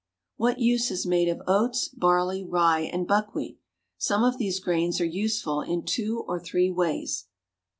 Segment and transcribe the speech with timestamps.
[0.35, 3.59] What use is made of oats; barley, rye, and buckwheat?
[3.99, 7.27] Some of these grains are useful in two or three ways.